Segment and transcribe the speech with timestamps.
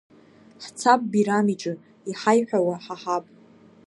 [0.63, 1.73] Ҳцап бирам иҿы,
[2.09, 3.25] иҳаиҳәауа ҳаҳап.